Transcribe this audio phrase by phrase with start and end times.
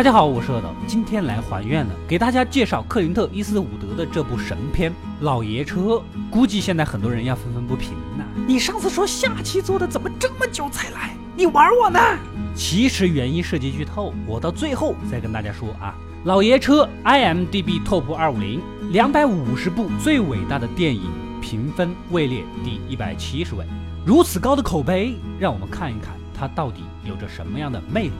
[0.00, 4.90] 大家好，我是阿斗，今天来还愿了，给大家介绍克林特·伊斯伍德的这部神片
[5.20, 5.80] 《老爷车》。
[6.30, 8.24] 估计现在很多人要愤愤不平呢。
[8.46, 11.14] 你上次说下期做的，怎么这么久才来？
[11.36, 12.00] 你玩我呢？
[12.54, 15.94] 其实原因涉及剧透，我到最后再跟大家说啊。
[16.24, 18.62] 《老爷车》IMDB Top 二五零，
[18.92, 21.10] 两百五十部最伟大的电影
[21.42, 23.66] 评分位列第一百七十位。
[24.06, 28.12] 如此高的口碑，让我们看一看它到底有着什么样的魅力。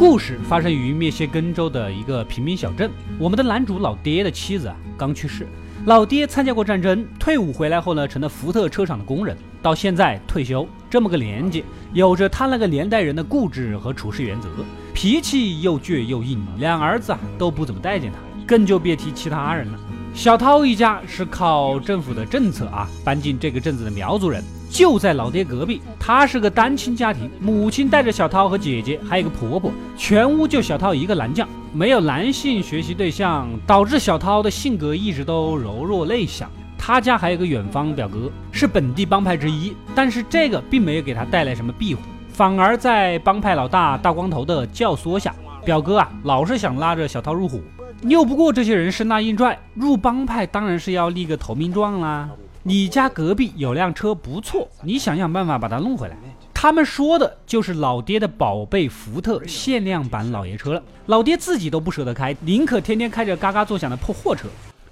[0.00, 2.90] 故事发生于密歇根州的一个平民小镇。
[3.18, 5.46] 我们的男主老爹的妻子啊刚去世，
[5.84, 14.48] 老爹参加过战争，退伍回来后呢成了福特车厂的工人，到现在退休这么个年纪，有着他那个年代人的固执和处事原则，
[14.94, 19.78] 脾气又倔又硬，两儿子啊都不怎么待见他，更就别提其他人了。
[20.12, 24.42] 小涛一家是靠政府的政策啊搬进这个镇子的苗族人。
[24.68, 36.48] 就在老爹隔壁，他是个单亲家庭，母亲带着小涛和姐姐，还有个婆婆，全屋就小涛一个男将，没有男性学习对象，导致小涛的性格一直都柔弱内向。
[36.78, 47.58] 他家还有个远方表哥，是本地帮派之一，但是这个并没有给他带来什么庇护，反而在帮派老大大光头的教唆下，表哥啊老是想拉着小涛入伙，
[48.02, 52.28] 拗不过这些人生拉硬拽，入帮派当然是要立个投名状啦。
[52.62, 56.16] 你家隔壁有辆车不错，你想想办法把它弄回来。
[56.52, 64.46] 他们说的就是老爹的宝贝福特限量版老爷车了，老爹自己都不舍得开，宁可天天开着嘎嘎作响的破货车。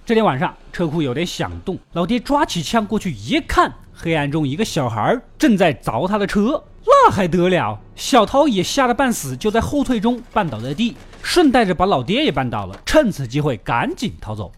[0.07, 7.79] 这天晚上，车库有点响动，老爹抓起枪过去一看，黑暗中一个小孩正在凿他的车，那还得了？
[7.95, 14.51] 小涛也吓得半死，就在后退中绊倒在地，顺带着把老爹也绊倒了，趁此机会赶紧逃走。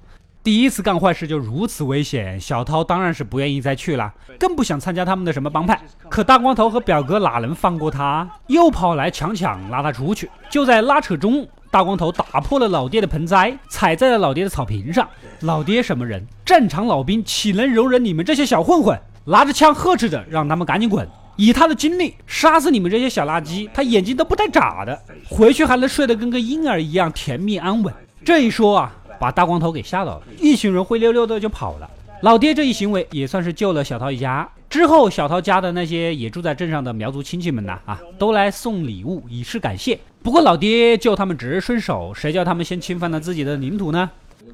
[0.43, 5.79] 第一次干坏事就如此危险，小涛当然是不愿意再去了，更不想参加他们的什么帮派。
[6.09, 8.27] 可大光头和表哥哪能放过他？
[8.47, 10.31] 又跑来强抢拉他出去。
[10.49, 15.07] 就在拉扯中，大光头打破了老爹的盆栽，踩在了老爹的草坪上。
[15.41, 16.27] 老爹什么人？
[16.47, 18.99] 战场老兵，岂能容忍你们这些小混混？
[19.27, 21.07] 拿着枪呵斥着，让他们赶紧滚。
[21.41, 27.93] 以他的精力，杀死你们这些小垃圾，他眼睛都不带眨的，回去还能睡得跟个婴儿一样甜蜜安稳。
[28.23, 28.95] 这一说啊。
[29.19, 31.91] 把大光头给吓到了，一群人灰溜溜的就跑了。
[32.23, 34.49] 老爹这一行为也算是救了小涛一家。
[34.71, 39.99] 之后，小涛家的那些也住在镇上的苗族亲戚们呐，啊，都来送礼物以示感谢。
[40.23, 44.09] 不过老爹救他们只是顺手，谁叫他们先侵犯了自己的领土呢？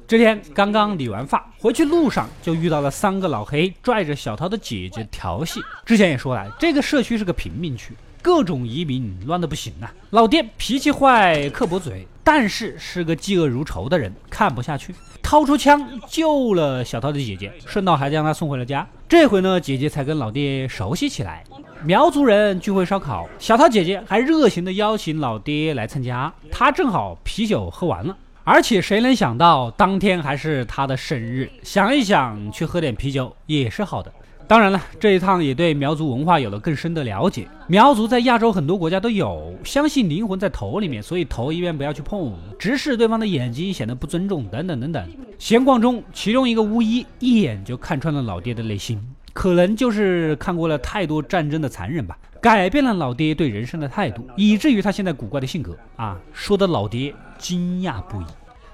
[0.07, 5.61] 这天刚刚理完发，回去路上就遇到了三个老黑拽着小涛的姐姐调戏。
[5.85, 7.93] 之前也说了，这个社区是个贫民区。
[8.19, 9.93] 各种移民乱的不行啊！
[10.09, 18.85] 老爹脾气坏，刻薄嘴，但是是个嫉恶如仇的人，看不下去，掏出枪救了小涛的姐姐，顺道还将她送回了家。
[19.07, 21.41] 这回呢，姐姐才跟老爹熟悉起来。
[21.85, 26.33] 苗族人聚会烧烤，小涛姐姐还热情的邀请老爹来参加。
[26.51, 28.17] 他正好啤酒喝完了，
[28.49, 31.49] 而且谁能想到当天还是他的生日？
[31.63, 34.09] 想一想，去喝点啤酒也是好的。
[34.47, 37.45] 当然了，这一趟也对苗族文化有了更深的了解。
[37.67, 45.05] 苗族在亚洲很多国家都有，相信灵魂在头里面，所以头一般不要去碰，直视对方的眼睛显得不尊重，等等等等。
[45.37, 48.97] 闲逛中，其中一个巫医一眼就看穿了老爹的内心，
[49.37, 58.25] 可能就是看过了太多战争的残忍吧，改变了老爹对人生的态度，以至于他现在古怪的性格啊，说的老爹惊讶不已。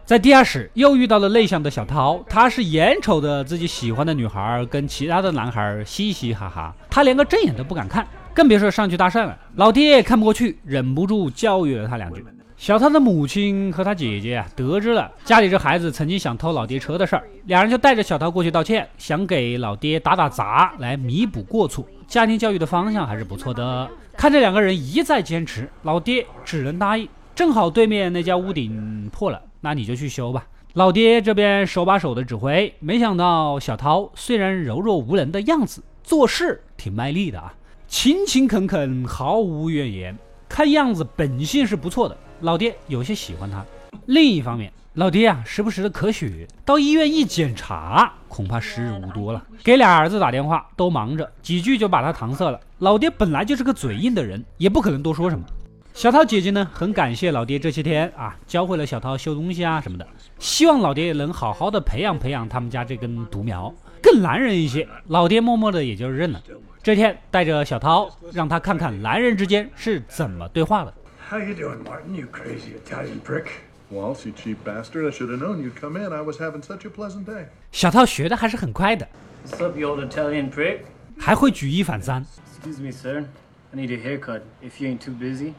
[0.06, 9.38] 在地下室又遇到了内向的小涛，他是眼瞅着自己喜欢的女孩跟其他的男孩嘻嘻哈哈，他连个正眼都不敢看，更别说上去搭讪了。
[9.56, 12.24] 老爹看不过去，忍不住教育了他两句。
[12.64, 21.86] 小涛的母亲和他姐姐啊，得知了家里这孩子曾经想偷老爹车的事儿，两人就带着小涛过去道歉，想给老爹打打杂来弥补过错。
[22.08, 23.90] 家庭教育的方向还是不错的。
[24.16, 27.06] 看这两个人一再坚持，老爹只能答应。
[27.36, 29.42] 正好对面那家屋顶破了。
[29.60, 30.48] 那你就去修吧。
[30.72, 37.54] 老爹这边手把手的指挥，没想到小涛虽然柔弱无能的样子，做事挺卖力的啊，
[37.90, 40.18] 勤勤恳恳，毫无怨言，
[40.48, 42.16] 看样子本性是不错的。
[42.44, 43.66] 老爹有些喜欢他。
[44.08, 49.42] 另一方面，老爹啊，时不时的咳血，到医院一检查，恐怕时日无多了。
[49.64, 52.60] 给俩儿子打电话，都忙着，几句就把他搪塞了。
[52.80, 55.46] 老爹本来就是个嘴硬的人，也不可能多说什么。
[55.94, 60.06] 小涛姐姐呢，很感谢老爹这些天啊，教会了小涛修东西啊什么的，
[60.38, 64.86] 希望老爹能好好的培养培养他们家这根独苗，更男人一些。
[65.08, 66.42] 老爹默默的也就认了。
[66.82, 70.94] 这天带着小涛，让他看看男人之间是怎么对话的。
[71.34, 72.14] How you doing, Martin?
[72.14, 73.48] You crazy Italian prick.
[73.90, 75.08] Well, you cheap bastard!
[75.08, 76.14] I should have known you'd come in.
[76.14, 77.48] I was having such a pleasant day.
[77.72, 79.08] 小涛学的还是很快的。
[79.48, 80.82] What's up, you old Italian prick?
[81.18, 82.24] 还会举一反三。
[82.62, 83.26] Excuse me, sir.
[83.74, 84.42] I need a haircut.
[84.62, 85.54] If you ain't too busy.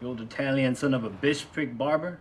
[0.00, 2.12] You old Italian son of a bitch prick barber.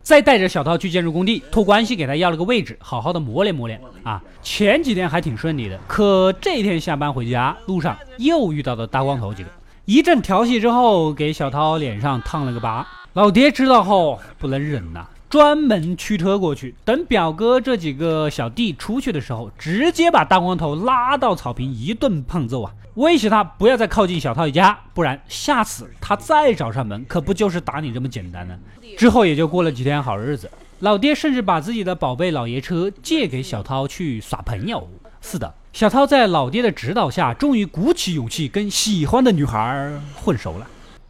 [0.00, 4.22] 再带着小涛去建筑工地托关系，给他要了个位置，好好的磨练磨练啊。
[4.42, 9.50] 前几天还挺顺利的，可这天下班回家路上又遇到了大光头几个，
[9.86, 12.86] 一阵调戏之后，给小涛脸上烫了个疤。
[13.12, 28.58] 老爹知道后不能忍呐，专门驱车过去，等表哥这几个小弟出去的时候，直接把大光头拉到草坪一顿胖揍啊，威胁他不要再靠近小涛一家，不然下次他再找上门，可不就是打你这么简单呢？
[28.96, 34.88] 之后也就过了几天好日子，老爹甚至把自己的宝贝老爷车借给小涛去耍朋友。
[35.20, 40.66] 是的，小涛在老爹的指导下，终于鼓起勇气跟喜欢的女孩混熟了。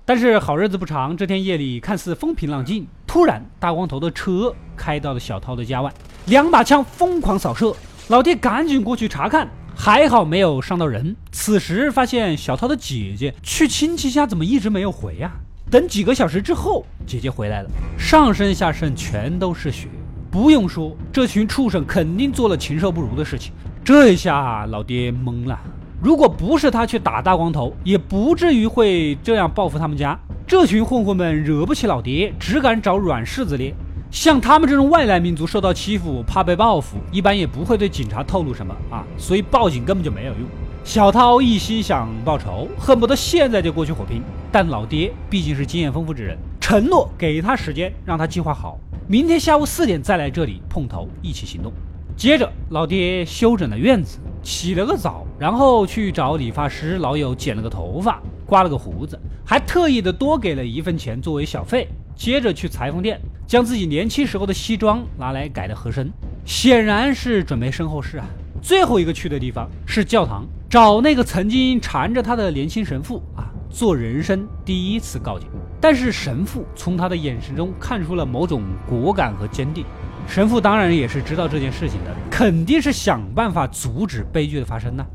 [0.07, 5.93] 但是好日子不长，这天夜里看似风平浪静，突然大光头的车开到了小涛的家外，
[6.25, 7.77] 两把枪疯狂扫射，
[8.09, 9.47] 老爹赶紧过去查看，
[9.77, 11.15] 还好没有伤到人。
[11.31, 15.31] 此时发现小涛的姐姐去亲戚家怎么一直没有回呀？
[15.71, 17.69] 等几个小时之后，姐姐回来了，
[17.99, 19.89] 上身下身全都是血。
[20.31, 23.53] 不用说，这群畜生肯定做了禽兽不如的事情。
[23.85, 25.61] 这一下老爹懵了。
[26.01, 30.19] 如果不是他去打大光头，也不至于会这样报复他们家。
[30.47, 33.75] 这群混混们惹不起老爹，只敢找软柿子捏。
[34.11, 40.49] 像他们这种外来民族，受到欺负怕被报复，一般也不会对警察透露什么啊，所以报警根本就没有用。
[40.83, 44.23] 小涛一心想报仇，恨不得现在就过去火拼。
[44.51, 51.71] 但老爹毕竟是经验丰富之人，承诺给他时间，让他计划好，明天下午四点再来这里碰头，一起行动。
[52.17, 61.89] 接着，老爹修整了院子，洗了个澡，然后去找理发师老友剪了个头发，刮了个胡子，还特意的多给了一份钱作为小费。
[62.15, 66.09] 接着去裁缝店，将自己年轻时候的西装拿来改的合身，
[66.45, 68.27] 显然是准备身后事啊。
[68.63, 73.51] 最后一个去的地方是教堂，找那个曾经缠着他的年轻神父啊。
[73.69, 75.47] 做人生第一次告诫，
[75.81, 79.85] 但是神父从他的眼神中看出了某种果敢和坚定。
[80.27, 85.07] 神父当然也是知道这件事情的，肯定是想办法阻止悲剧的发生呢。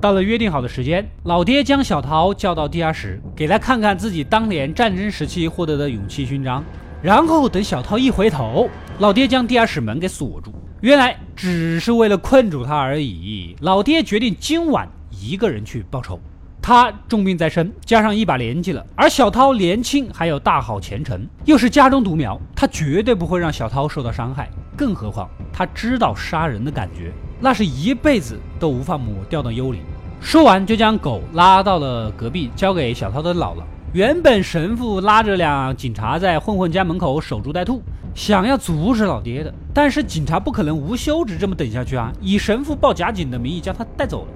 [0.00, 6.62] 到了约定好的时间，老爹将小涛叫到地下室，给他看看自己当年战争时期获得的勇气勋章。
[7.00, 8.68] 然后等小涛一回头，
[8.98, 10.52] 老爹将地下室门给锁住。
[10.80, 13.54] 原来只是为了困住他而已。
[13.60, 16.18] 老爹决定今晚一个人去报仇。
[16.66, 24.48] 他重病在身，加上一把年纪了，而小涛年轻，还有大好前程，又是家中独苗，他绝对不会让小涛受到伤害。
[24.74, 29.82] 更何况他知道杀人的感觉，那是一辈子都无法抹掉的幽灵。
[30.22, 33.62] 说完，就将狗拉到了隔壁，交给小涛的姥姥。
[33.92, 37.82] 原本神父拉着俩警察在混混家门口守株待兔，
[38.14, 42.10] 想要阻止老爹的，但是警察不可能无休止这么等下去啊！
[42.22, 44.28] 以神父报假警的名义将他带走了。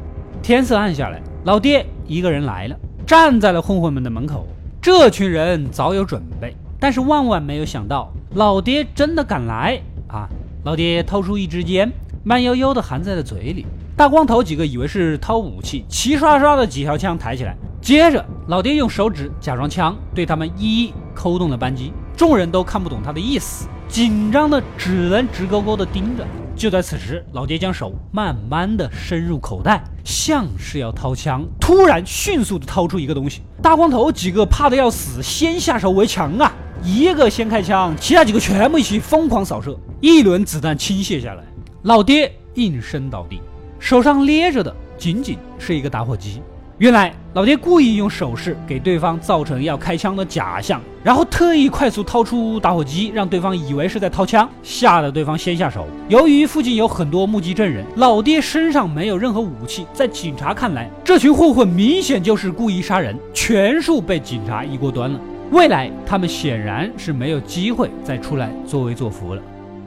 [0.43, 2.77] 天色暗下来，老爹一个人来了，
[3.07, 4.49] 站在了混混们的门口。
[4.81, 9.79] 这群人早有准备，但是万万没有想到，老爹真的敢来
[10.09, 10.27] 啊！
[10.65, 11.93] 老爹掏出一支烟，
[12.25, 13.67] 慢悠悠地含在了嘴里。
[13.95, 17.55] 大光头几个以为是掏武器，齐刷刷的几条枪抬起来。
[17.83, 21.93] 接着，老爹用手指假装枪，对他们一一扣动了扳机。
[22.17, 26.27] 众人都看不懂他的意思，紧张的只能直勾勾地盯着。
[26.59, 33.43] 就在此时，老爹将手慢慢的伸入口袋，像是要掏枪，突然迅速的掏出一个东西。
[33.63, 36.53] 大光头几个怕的要死，先下手为强啊！
[36.83, 41.45] 一个先开枪，其他几个全部一起疯狂扫射，一轮子弹倾泻下来，
[41.83, 43.41] 老爹应声倒地，
[43.79, 46.43] 手上捏着的仅仅是一个打火机。
[46.79, 55.89] 原来老爹故意用手势给对方造成要开枪的假象，然后特意快速掏出打火机，让对方以为是在掏枪，吓得对方先下手。
[56.09, 65.19] 由于附近有很多目击证人，老爹身上没有任何武器，在警察看来，这群混混明显就是故意杀人，全数被警察一锅端了。
[65.51, 69.43] 未来他们显然是没有机会再出来作威作福了。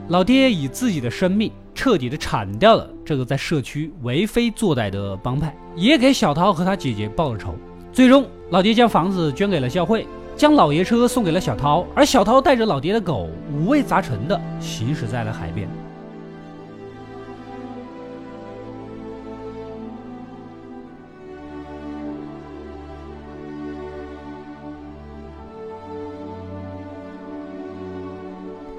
[0.08, 1.50] 老爹以自己的生命。
[1.74, 7.54] 彻底的铲掉了这个在社区为非作歹的帮派，也给小涛和他姐姐报了仇。
[7.92, 15.68] 最终，老爹将房子捐给了教会，将老爷车送给了小涛，而小涛带着老爹的狗，五味杂陈的行驶在了海边。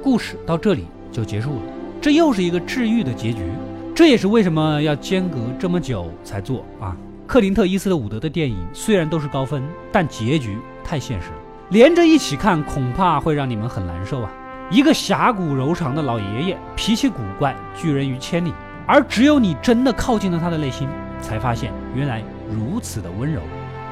[0.01, 1.83] 故事到这里就结束了。
[2.03, 3.50] 这又是一个治愈的结局，
[3.95, 6.93] 这也是为什么要间隔这么久才做啊！
[7.25, 11.36] 克林特·伊斯特伍德的电影虽然都是高分，但结局太现实了，
[11.69, 14.29] 连着一起看恐怕会让你们很难受啊！
[14.69, 18.53] 一个侠骨柔肠的老爷爷，脾气古怪，拒人于千里，
[18.86, 20.89] 而只有你真的靠近了他的内心，
[21.22, 23.39] 才发现原来如此的温柔，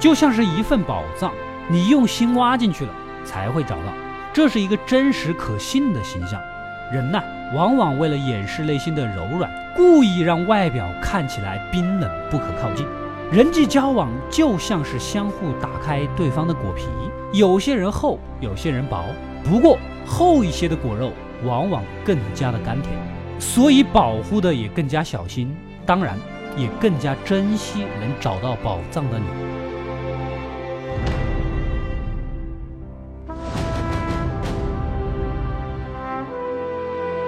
[0.01, 1.31] 就像是一份宝藏，
[1.69, 2.91] 你用心挖进去了，
[3.23, 3.93] 才会找到。
[4.33, 6.37] 这是一个真实可信的形象。
[6.91, 12.85] 人呐，往往为了掩饰内心的柔软，故意让外表看起来冰冷不可靠近。
[13.31, 16.85] 人际交往就像是相互打开对方的果皮，
[17.31, 19.03] 有些人厚，有些人薄。
[19.43, 21.11] 不过厚一些的果肉
[21.43, 22.93] 往往更加的甘甜，
[23.39, 25.55] 所以保护的也更加小心，
[25.85, 26.17] 当然
[26.57, 29.25] 也更加珍惜能找到宝藏的你。